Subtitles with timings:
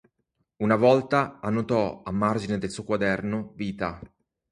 [0.63, 4.01] Una volta annotò a margine del suo quaderno: "Vita!